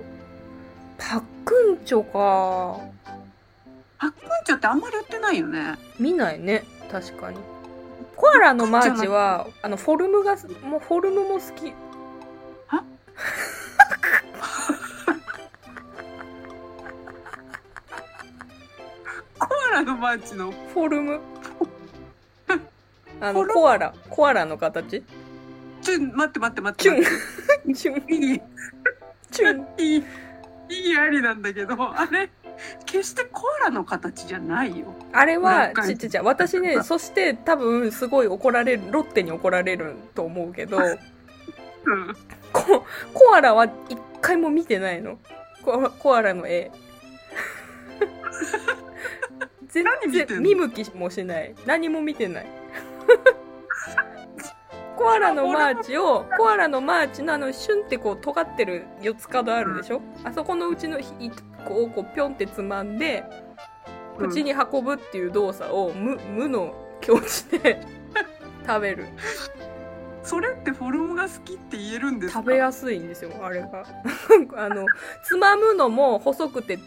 [0.98, 2.80] パックンチョか。
[4.00, 5.76] パックンチョってあんまり売ってないよね。
[6.00, 6.64] 見ないね。
[6.92, 7.38] 確かに。
[8.16, 11.74] コアラのマーチはあのフォルムがもうフォルムも好き。
[12.68, 12.84] は？
[19.70, 21.20] ラのマーチの、フォルム？
[23.20, 25.04] あのコアラコアラの形？
[25.82, 26.84] ちゅん、待って待って待って。
[26.84, 27.72] チュ。
[27.72, 27.74] ン。
[27.74, 28.14] チュン。
[28.14, 28.42] いい、
[29.32, 29.68] チュン。
[29.78, 30.04] いい、
[30.70, 32.30] いいありなんだけど、あれ、
[32.86, 34.94] 決してコアラの形じゃないよ。
[35.14, 42.16] あれはちちち私ねそして多分すごい怒られるロッテに怒られると思うけど うん。
[42.52, 43.72] ココアラは一
[44.22, 45.18] 回も見てないの？
[45.64, 46.72] ココアラの絵
[49.70, 51.56] 全然何見向きもしない。
[51.66, 52.46] 何も見てない。
[54.98, 60.02] コアラのマーチをコアラのマーチのあのシュンってこう尖ってる四つ角あるでしょ？
[60.24, 61.32] あそこのうちの一
[61.68, 63.24] 個をこうピョンってつまんで
[64.18, 64.30] うん。
[64.30, 67.80] 口に運ぶっていう動作を無無の境地で
[68.66, 69.06] 食べる。
[70.24, 72.40] それってフォルムが好きって言えるんですか？
[72.40, 73.86] 食べやすいんですよあれが。
[74.58, 74.86] あの
[75.24, 76.80] つまむのも細くて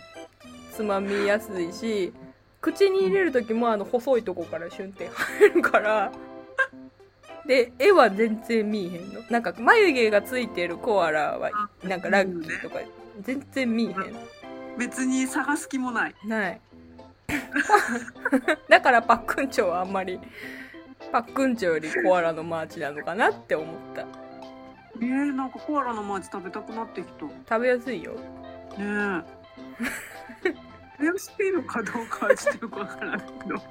[0.72, 2.12] つまみやすいし
[2.60, 6.12] 口に入れる時もあの細いとこからシュンって入るから。
[7.46, 9.22] で絵は全然見えへんの。
[9.30, 11.50] なんか眉毛がついてるコアラは
[11.82, 12.76] なんかラッキーとか
[13.22, 13.94] 全然見えへん。
[14.78, 16.14] 別に探す気もない。
[16.24, 16.60] ない。
[18.68, 20.20] だからパックンチョはあんまり
[21.12, 24.02] パックンチョよりコアラのマーチなのかなって思った。
[24.96, 27.24] えー、なんかコアラのマーチ食べたくなってきた。
[27.24, 28.12] ね食べやすいよ。
[28.78, 29.22] え。
[31.00, 33.62] 食べやすいのかどうかはちょっとよくわからんけど。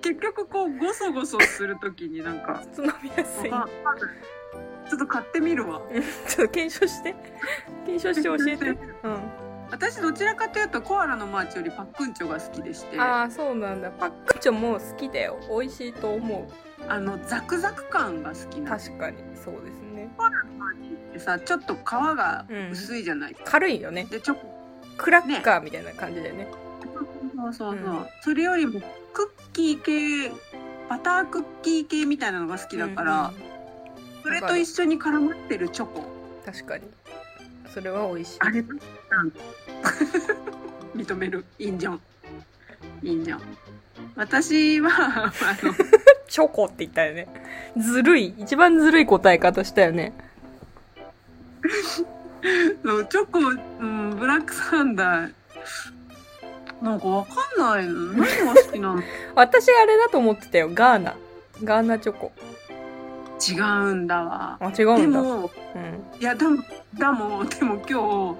[0.00, 3.50] 結局こうゴソゴソするときになんか、つまみやすい。
[3.50, 5.80] ちょっと買ってみるわ。
[6.26, 7.14] ちょっと検証して。
[7.86, 8.78] 検証して教えて。
[9.04, 9.20] うん。
[9.70, 12.98] 私どちらかというとコアラのマーチよりパックンチョが好きでして。
[12.98, 13.90] あああそうなんだ。
[13.90, 15.38] パックンチョも好きだよ。
[15.48, 17.00] 美味しいと思う。
[17.00, 18.78] のザクザク感が好きなの。
[18.78, 19.18] 確かに。
[19.36, 20.10] そうですね。
[21.12, 24.04] でさちょっと皮が薄いじゃない、軽いよね。
[24.04, 24.52] でチョコ
[24.98, 26.46] クラッカーみたいな感じだよね
[27.42, 28.06] そうそうそう、うん。
[28.22, 28.80] それよりも
[29.12, 30.30] クッキー系
[30.88, 33.52] バタークッキー系みたいなのが好きだから、うんうん
[34.22, 36.04] それと一緒に絡まってるチョコ。
[36.46, 36.84] 確かに。
[37.74, 38.38] それは美味しい。
[38.40, 38.68] あれうん
[40.94, 41.44] 認める。
[41.58, 42.00] いいんじゃん
[43.02, 43.40] いいんじゃん
[44.14, 45.74] 私はあの
[46.28, 47.26] チョコって言ったよね。
[47.76, 48.34] ずるい。
[48.38, 50.12] 一番ずるい答え方したよね。
[52.42, 55.32] チョコ、うん、ブラックサンダー
[56.82, 59.02] なんかわかんない何が好きなの？
[59.36, 60.70] 私あれだと思ってたよ。
[60.72, 61.14] ガーナ。
[61.62, 62.32] ガーナチョコ。
[63.40, 64.58] 違うんだわ。
[64.60, 65.22] あ違でうんだ。
[65.22, 66.20] もうん。
[66.20, 66.62] いやでも
[66.98, 68.36] だもでも今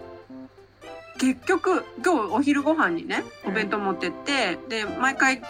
[1.18, 5.40] 日結局今日お昼ご飯にねお弁当持ってって、で毎回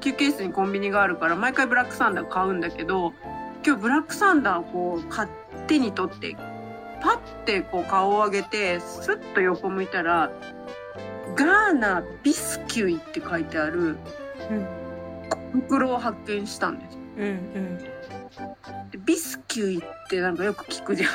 [0.00, 3.12] 休憩室にコンビニがあるから毎回ブラックサンダー買うんだけど
[3.66, 5.26] 今日ブラックサンダーをこう買
[5.66, 6.36] 手に取って
[7.00, 10.30] パッてこう顔を上げてスッと横向いたら
[11.36, 13.96] 「ガーナビスキュイ」って書いてある
[14.50, 14.66] うん
[15.68, 16.98] 袋を発見したんです。
[17.18, 17.78] うんうん
[18.90, 21.10] でビスキュイってなんかよく聞くじゃん。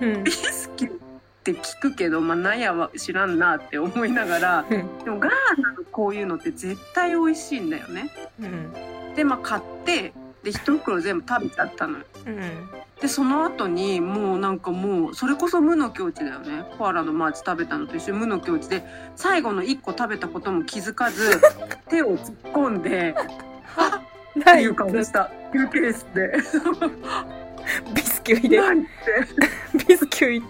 [0.00, 0.98] うん ビスキュイっ
[1.44, 8.10] て聞くけど、まあ、なんやは知らんなって思いながらうんでもガーナのこういうのって絶対美味しいんだよね。
[8.40, 8.72] うん
[9.14, 11.98] でまあ買ってで一袋全部食べちゃったの。
[11.98, 12.04] よ。
[12.26, 12.70] うん。
[13.00, 16.64] でその後にもうなんかもうそれこそ無の境地だよね。
[16.78, 18.84] コアラのマーチ食べたのと一緒に無の境地で
[19.16, 21.40] 最後の1個食べたことも気づかず
[21.88, 23.14] 手を突っ込んで
[23.76, 24.00] 「はっ!」
[24.30, 25.30] ってないいう顔した。
[25.52, 26.32] 休憩室で。
[27.94, 28.60] ビスキュイで。
[29.86, 30.42] ビスキュイ。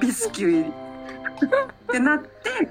[0.00, 0.68] ビスキュイ。
[0.68, 0.72] っ
[1.88, 2.68] てなって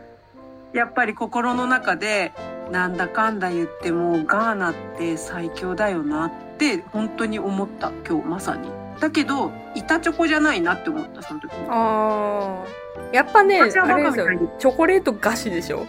[0.73, 2.33] やっぱり心の中で
[2.71, 8.69] なんだかんだ言ってもガーナって最強だよなって本当に思った今日まさに。
[8.99, 11.51] だけど板チョコじゃないなって思ったその時。
[11.53, 11.65] に。
[11.69, 13.15] あー。
[13.15, 15.85] やっぱねあれですよチョコレート菓子でしょ？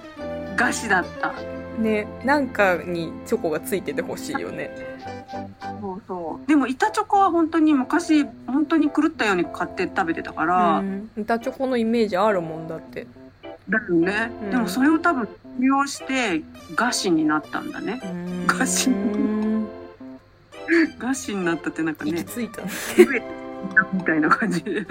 [0.57, 1.33] 菓子だった。
[1.79, 4.71] ねなんかにチョコがついててほしいよね。
[5.81, 6.49] そうそう。
[6.49, 11.11] でも板チョコは本当に昔本当に狂ったように買って食べてたから、うん。
[11.17, 13.07] 板チョコのイメージあるもんだって。
[13.69, 14.51] だよね、うん。
[14.51, 16.43] でもそれを多分利用して
[16.75, 18.01] 菓子になったんだね。
[18.47, 19.69] 菓子うん
[20.99, 22.63] 菓子になったってなんかね、着いた
[23.93, 24.87] みたいな感じで。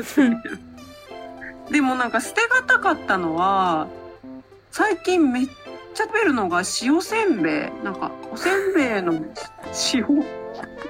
[1.70, 3.88] でもなんか捨てがたかったのは、
[4.72, 5.48] 最近めっ
[5.94, 7.84] ちゃ食べるのが塩せんべい。
[7.84, 9.14] なんかおせんべいの
[9.94, 10.24] 塩。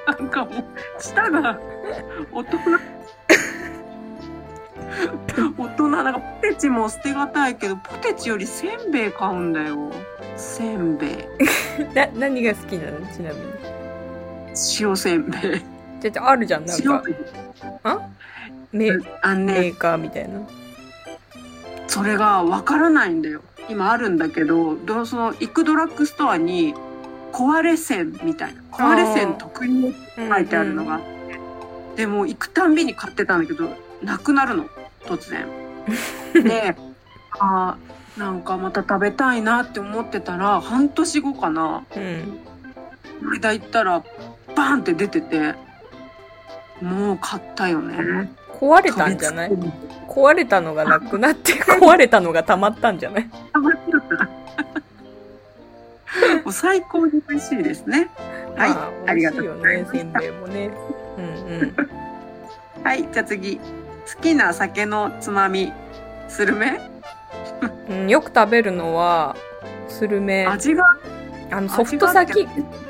[0.07, 0.63] なんかもう
[0.99, 1.59] 舌が
[2.31, 2.94] 大人。
[5.58, 9.91] 大人なんかポテチも捨てがたいけどポテチよりせんべい買うんだよ。
[10.38, 11.10] せんべい。
[11.93, 13.00] な何が好きなの？
[13.08, 13.45] ちなみに。
[14.80, 15.41] 塩せんべい。
[16.02, 17.04] じゃじゃあるじゃんなんか。
[18.71, 19.36] メあ？
[19.36, 19.54] のね。
[19.54, 20.39] メーカーみたいな。
[21.88, 23.41] それがわからないんだよ。
[23.69, 26.76] 今あるんだけどどその行くドラッグストアに
[27.32, 28.62] 壊れ線みたいな。
[28.71, 31.39] 壊れ線特有書いてあるのがあって、
[31.95, 33.69] でも行くたんびに買ってたんだけど
[34.03, 34.65] なくなるの
[35.05, 35.47] 突然。
[36.43, 36.75] で
[37.39, 41.84] あーなんかまた食べたいなって思ってたら半年後かな。
[41.95, 42.39] うん。
[43.21, 43.99] 間行ったら
[44.55, 45.53] バーンって出てて
[46.81, 48.31] もう買ったよね。
[48.60, 49.51] 壊れたんじゃない？
[50.08, 53.29] 壊れたのがなくなって 壊れたのが溜まったんじゃない？
[53.51, 54.25] たまってた。
[56.45, 58.10] もう最高に美味しいですね。
[58.55, 59.93] はいまありがとうよございました。
[59.97, 60.71] ねせんべいもね。
[61.17, 61.75] うん。
[62.84, 63.60] はいじゃあ次
[64.13, 65.74] 好きな酒のつまみ
[66.28, 66.80] スルメ
[67.89, 69.36] うん、うん、よく食べるのは
[69.88, 70.86] スルメ味が？
[71.52, 72.48] あのソフトサキ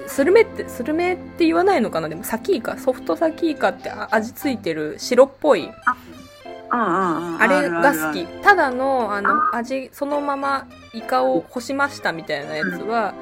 [0.07, 2.09] スルメってスルメって言わないのかな？
[2.09, 5.65] でもサキイカソフトサキイカってあ味ついてる白っぽい。
[5.65, 8.25] うんうんうんあれが好き。
[8.41, 13.13] ただのあの味そのままイカを干しましたみたいなやつは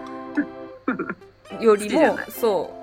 [1.59, 2.73] よりもそ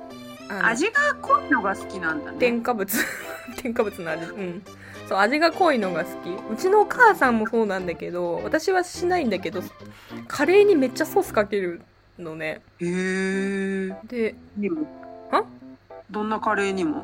[0.51, 0.53] う。
[0.63, 2.39] 味が濃いのが好きなんだね。
[2.39, 2.93] 添加物。
[3.57, 4.25] 添加物の味。
[4.25, 4.63] うん
[5.11, 9.61] そう味が濃いのが好きうちのお母さんもそうなんだけど私はしないんだけど
[10.29, 11.83] カレーにめっちゃソースかける
[12.17, 12.61] のね。
[12.79, 13.97] へえ。
[14.05, 14.83] で、にも？
[15.31, 15.45] は
[16.11, 17.03] どんなカレーにも？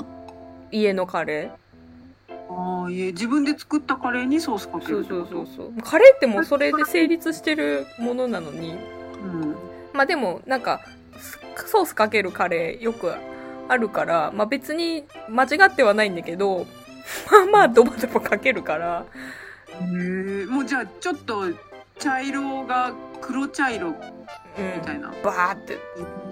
[0.71, 1.51] 家のカレ
[2.29, 4.81] ああ、いえ、自分で作ったカレーにソースかー。
[4.87, 5.27] そうけるってこと？
[5.27, 5.83] そうそうそう。
[5.83, 8.73] カレーってもうそれで成立してるものなのに。
[8.73, 9.57] うん。
[9.93, 10.83] まあでも、なんか、
[11.17, 13.13] スソースかけるカレーよく
[13.69, 16.67] あるから、まあ別に間違ってはないんだけど、
[17.31, 19.07] まあまあドバドバかけるから、
[19.69, 20.47] へえ。
[20.47, 21.45] もうじゃあ、ちょっと
[21.99, 23.95] 茶色が黒茶色み
[24.59, 24.81] うん。
[24.83, 25.13] たいな。
[25.23, 25.79] バーって、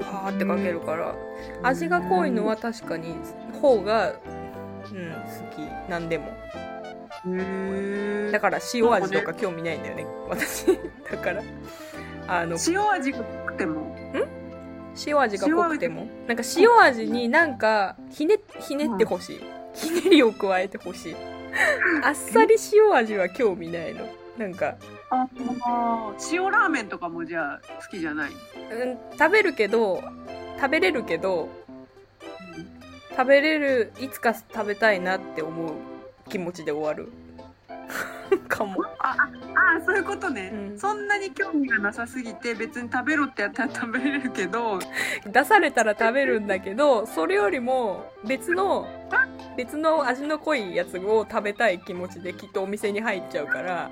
[0.01, 1.15] バーってかけるから、
[1.63, 3.15] 味が濃いのは確かに、
[3.61, 5.91] 方が、うん、好き。
[5.91, 6.33] なんでも。
[8.33, 10.67] だから塩味とか興味ないんだよね、私。
[11.11, 11.43] だから、
[12.29, 13.97] あの、塩味が濃くても。
[15.07, 16.07] 塩味が濃くても。
[16.27, 19.54] なんか塩味になんか、ひね、ひねってほしい。
[19.75, 21.17] ひねりを加えてほしい。
[22.03, 24.07] あっさり塩味は興味ないの。
[24.39, 24.75] なんか、
[25.11, 25.29] あ
[25.67, 28.31] あ、塩ラーメンとかもじゃあ好きじゃない？
[28.73, 30.03] うん、食べるけど、
[30.57, 31.49] 食べれるけど、
[33.11, 35.73] 食べれる、いつか食べたいなって思う
[36.29, 37.13] 気持ちで終わる。
[38.49, 38.83] かも。
[38.99, 39.15] あ
[39.79, 44.81] あ、そういうことね、うんそんなに興味がなさすぎて別に食べろってやったら食べれるけど、
[45.27, 48.89] 出されたら食べるんだけど、それよりも別の、
[49.57, 53.91] 別の味の濃いやつを食べたい気持ちできっとお店に入っちゃうから、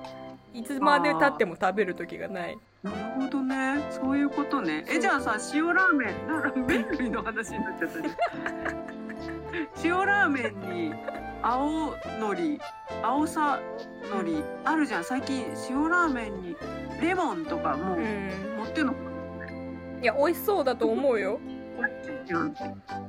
[0.53, 2.59] いつまで経っても食べる時がない。
[2.83, 3.81] なるほどね。
[3.91, 4.85] そういうことね。
[4.89, 8.17] え、じゃあさ、塩ラーメン、なら麺類の話になっちゃったね。
[9.85, 10.95] 塩ラーメンに
[11.43, 12.61] 青のり、
[13.03, 13.61] 青さ
[14.13, 15.05] のりあるじゃん。
[15.05, 16.57] 最近塩ラーメンに
[17.01, 18.57] レモンとかもううん。
[18.59, 18.95] 持ってんの
[20.03, 21.41] いや、美味しそうだと思うよ。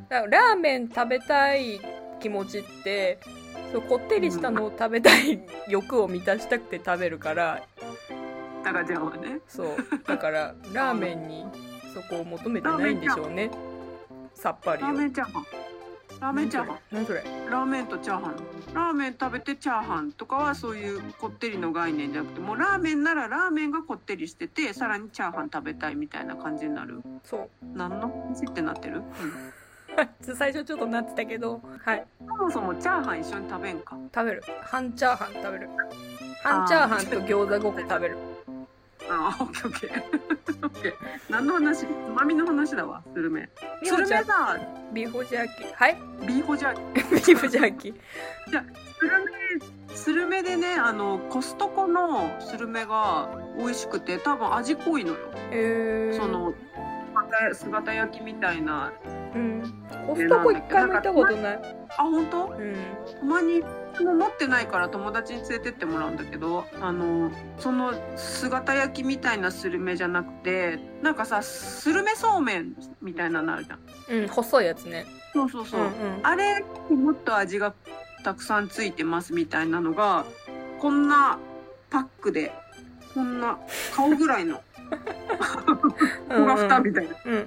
[0.09, 1.79] ラーメン食べたい
[2.23, 3.19] 気持ちって、
[3.73, 7.61] そうこってりしたのを食べたい欲を満たしたくて食べるから、
[8.63, 9.39] タカちゃんはね。
[9.45, 9.67] そう。
[10.07, 11.45] だから、 ラーメンに
[11.93, 13.51] そこを求めてないんでしょうね。
[14.35, 15.07] さっぱりラーメを。
[15.07, 15.45] ンチャーハン。
[16.21, 16.77] ラーメンチャーハン。
[16.91, 17.23] 何それ？
[17.49, 18.35] ラーメンとチャーハン
[18.73, 27.49] ラーメン食べてチャーハンとかはそういうこってりの概念じゃなくてもうラーメンならラーメンがこってりしててさらにチャーハン食べたいみたいな感じになるそう。
[27.75, 29.03] 何の話ってなってる、
[30.35, 32.05] 最初ちょっとなってたけど、はい。
[32.19, 33.97] そもそもチャーハン一緒に食べんか？
[34.13, 34.43] 食べる。
[34.61, 35.69] 半チャーハン食べる。
[36.43, 38.17] 半チャーハンと餃子5個食べる。
[39.09, 40.93] ああオッケーオッケーオッケー
[41.29, 41.79] 何の話？
[41.79, 43.49] つまみの話だわスルメ
[43.83, 44.57] スルメさ
[44.93, 45.73] ビーフジャーキー。
[45.73, 47.93] はいビーホジャーキービーフジャーキー。
[48.49, 48.63] じゃあ
[48.97, 49.33] スルメ
[49.93, 55.17] スルメでねあのコストコのスルメが美味しくて多分味濃いのよ
[55.51, 56.53] えー、そ、の
[57.29, 58.91] 姿姿焼きみたいな
[59.35, 59.61] うん。
[60.07, 61.59] コストコ一回も行ったことない。
[61.97, 62.45] あ本当？
[62.47, 62.75] うん。
[63.19, 63.61] たまに
[64.03, 75.05] も持ってないから友達に連れてってもらうんだけどあのその姿焼きみたいなスルメじゃなくてなんかさスルメそうめんみたいなのあるじゃんうん、細いやつね。
[75.33, 75.91] そうそうそう、んうん。
[76.23, 77.73] あれにもっと味が
[78.23, 80.25] たくさんついてますみたいなのが
[80.79, 81.37] こんな
[81.89, 82.51] パックで
[83.13, 83.59] こんな
[83.95, 84.61] 顔ぐらいの
[84.93, 87.15] うん小が蓋みたいな。
[87.25, 87.45] うんうん。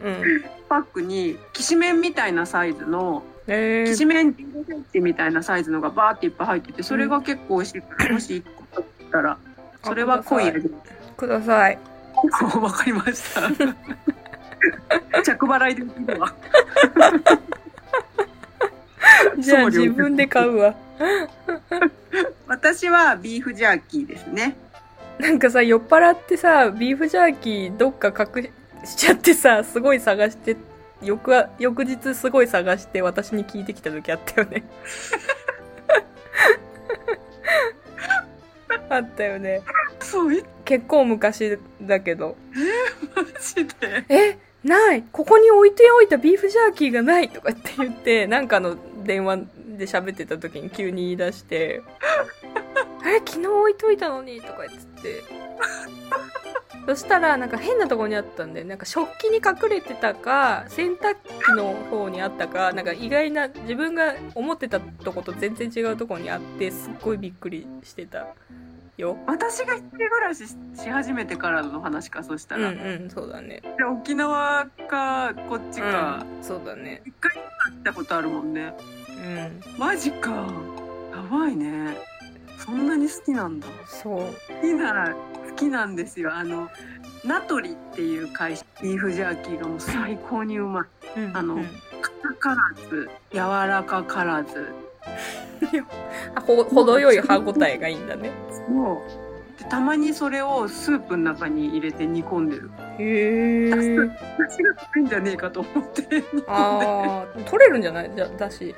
[0.68, 9.38] パックにきしめんみたいなサイズのえー、きしめん15センチみたいなサイズのがバーっていっぱい入っててそれが結構美味しいから、もし1個買ったら
[9.85, 10.68] それは濃い味。
[11.16, 11.78] ください。
[12.61, 13.50] わかりました。
[15.22, 16.35] 着払いできるわ。
[19.38, 20.74] じゃあ自分で買うわ。
[22.48, 24.56] 私はビーフジャーキーですね
[25.18, 28.50] なんかさ、酔っ払ってさ、ビーフジャーキーどっか隠
[28.85, 30.57] しちゃってさ、すごい探して、
[31.02, 34.64] 翌は、翌日すごい探して私に聞いてきた時あったよね。
[38.88, 39.62] あったよね。
[40.00, 42.37] そうえ結構昔だけど。
[43.14, 44.05] マジで？
[44.09, 49.38] えないここに置いておいたビーフジャーキーがないとかって言って、なんかの電話
[49.76, 51.83] で喋ってた時に急に言い出して、
[53.16, 55.22] え、昨日置いといたのにとか言って。
[56.86, 68.28] そしたら、なんか変なところにあったんで、なんか食器に隠れてたか、洗濯機の方にあったか、なんか意外な、自分が思ってたとこと全然違うところにあって、すっごいびっくりしてた
[68.97, 69.16] よ。
[69.26, 73.62] 私が一人暮らししし始めてからの話かそしたうんら、うん、そうだね。
[73.78, 77.03] で沖縄かこっちか、うん、そうだね。
[77.05, 77.41] 一回行
[77.80, 78.72] ったことあるもんね
[79.09, 79.78] うん。
[79.78, 80.30] マジか
[81.12, 81.97] やばいね
[82.59, 83.66] そんなに好きなんだ。
[83.86, 84.18] そう。
[84.18, 85.14] 好きな
[85.48, 86.34] 好きなんですよ。
[86.34, 86.68] あの
[87.24, 90.82] ナトリっていう会社ビーフジャーキーがもう最高にうま
[91.16, 91.20] い。
[91.20, 91.64] うんあのうん。
[92.02, 92.57] 硬から
[92.90, 94.72] ず柔らかからず
[96.34, 98.30] あほ程よい歯ごたえがいいんだね。
[98.68, 99.59] もう。
[99.59, 102.70] でたまにそれをスープの中に入れて煮込んでる。
[102.98, 103.70] へえ。
[103.70, 104.22] 出汁が取
[104.96, 106.02] れんじゃねえかと思って。
[106.02, 108.11] 煮込んでああ、取れるんじゃない？
[108.14, 108.74] じゃ、だし。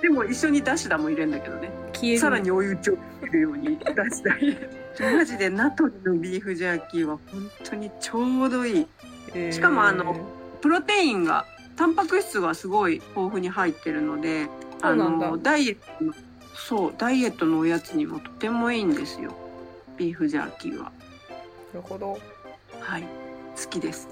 [0.00, 1.70] でも一緒にだしだも入れるんだけどね
[2.00, 2.18] 消える。
[2.20, 8.86] さらに追い打ちをかけるようにだしだ入れるマジでナトリのビーフジャーキーは本当にちょうどいい。
[9.34, 9.52] へー。
[9.52, 10.16] しかもあの、
[10.60, 11.44] プロテインが
[11.76, 14.48] タンパク質がすごい豊富に入ってるので
[14.82, 16.12] あのダイエットの
[16.54, 19.32] そうダイエットのおやつにもとてもいいんですよ。
[19.96, 20.84] ビーフジャーキーは。
[20.84, 20.90] な
[21.74, 22.18] るほど。
[22.80, 23.02] はい。
[23.02, 24.08] 好きです。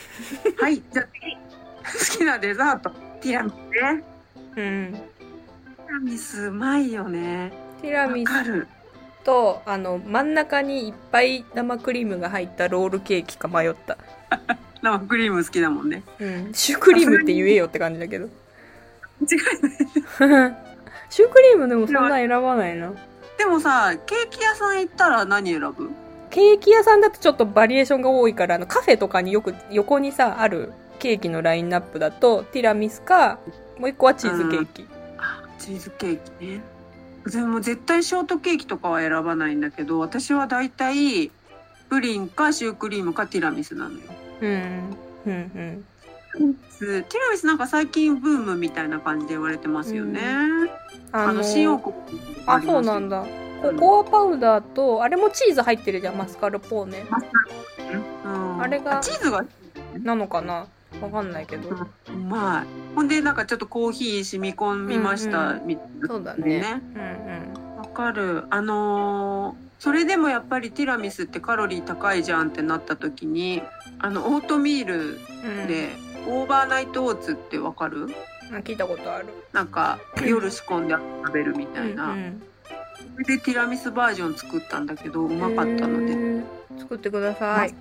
[0.58, 0.76] はい。
[0.76, 2.14] じゃあ次。
[2.14, 2.90] 好きなデザート。
[3.20, 4.04] ティラミスね。
[4.56, 5.00] うん。
[5.92, 8.66] ティラミスうまいよねティラわミス
[9.24, 13.98] と、あの、真ん中にいっぱい生クリームが入ったロールケーキか迷った。
[14.80, 16.50] 生クリーム好きだもんねうん。
[16.54, 18.24] シュークリームって言えよって感じだけど。
[18.24, 18.28] 違
[20.26, 20.56] いない
[21.10, 22.90] シュークリームでもそんな選ばないな。
[23.36, 25.90] でもさケーキ屋さん行ったら何選ぶ？
[26.30, 33.38] ケーキ屋さんだとちょっとバリエーションが多いから、あの、カフェとかによく横にさ、あるケーキのラインナップだと、ティラミスか、
[33.78, 34.88] もう一個はチーズケーキ。
[34.90, 34.91] あ
[35.62, 36.60] チーズケーキね
[37.26, 41.30] でも絶対ショートケーキとかは選ばないんだけど私は大体
[41.88, 44.00] プリンかシュークリームかティラミスなのよ
[44.40, 44.96] うん。
[45.26, 45.84] うん、うん。
[46.34, 50.20] ティラミスなんか最近ブームみたいな感じで言われてますよね、
[51.12, 53.24] ああの新大久保にあ、りますよそうなんだ。
[53.62, 57.04] ココアパウダーと、あれもチーズ入ってるじゃん、マスカルポーネ。
[58.24, 59.44] うんあれがチーズが
[60.02, 60.66] なのかな
[61.00, 61.68] わかんないけど。
[61.70, 66.82] うまいほんでなんかちょっとコーヒー染み込みました、うんみたいなそうだでね。
[66.94, 73.62] うんわかるあのーそれでもやっぱりティラミスってカロリー高いじゃんってなった時に
[73.98, 75.60] あのオートミールうん。
[75.62, 75.66] うん。
[75.66, 75.88] で、
[76.28, 78.08] オーバーナイトオーツってわかる？
[78.52, 79.26] あ聞いたことある。
[79.52, 82.42] なんか夜仕込んで食べるみたいな、うんうん
[83.14, 86.42] それでティラミスバージョン作ったんだけどうまかったのへでー
[86.78, 87.74] 作ってください。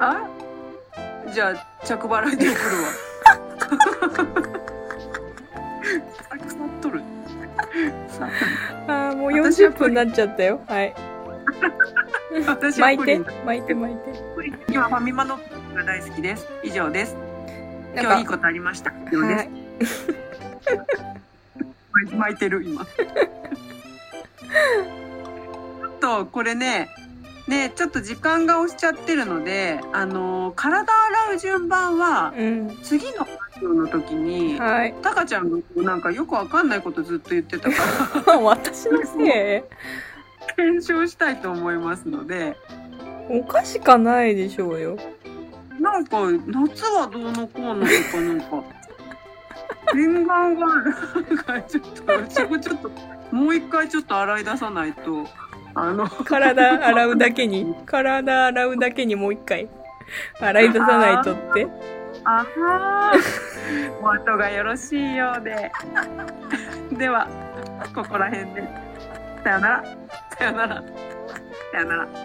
[0.00, 0.26] あ？
[1.32, 2.90] じゃあ着払いで送るわ。
[6.46, 7.00] 腐っとる。
[8.08, 8.28] さ
[8.86, 8.90] あ。
[9.14, 10.60] ーもう私は40分になっちゃったよ。
[10.68, 10.94] はい。
[12.46, 13.04] 私は巻いて。
[13.04, 14.02] プリン、巻いて、巻いて。
[14.34, 14.58] プリン。
[14.68, 15.38] 今ファミマの
[15.74, 16.46] が大好きです。
[16.62, 17.16] 以上です。
[17.94, 18.90] なん今日いいか、ことありました。
[18.90, 19.48] 以上ではす
[22.12, 22.14] い。
[22.14, 22.84] 巻いてる今。
[22.92, 26.90] ちょっとこれね
[27.48, 30.92] ねちょっと時間が押しちゃってるのであの体
[31.28, 32.78] 洗う順番はうん。
[32.82, 33.26] 次の
[33.74, 34.94] の時にはい。
[35.02, 40.56] タカちゃんがなんかよくわかんないことずっと言ってたから 私のせい？
[40.56, 42.56] 検証したいと思いますので
[43.28, 44.96] おかしかないでしょうよ。
[45.80, 48.62] なんか夏はどうのこうのとかなんか
[49.94, 50.84] 念願がなん
[51.38, 52.90] かちょっとそこちょっと
[53.34, 55.26] もう一回ちょっと洗い出さないと
[55.74, 56.08] あの。
[56.08, 59.68] 体洗うだけに、 体洗うだけにもう一回、
[60.40, 61.66] 洗い出さないとって。
[62.24, 64.02] あはー。
[64.02, 65.70] お後がよろしいようで。
[66.92, 67.26] では
[67.94, 68.68] ここら辺で。
[69.42, 69.84] さよなら。
[70.38, 70.82] さよなら。
[71.72, 72.06] さよなら「